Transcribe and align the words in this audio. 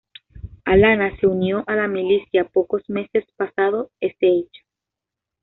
Alana 0.65 1.15
se 1.19 1.27
unió 1.27 1.63
a 1.67 1.75
la 1.75 1.87
milicia 1.87 2.45
pocos 2.45 2.89
meses 2.89 3.23
pasado 3.37 3.91
este 3.99 4.29
hecho. 4.29 4.63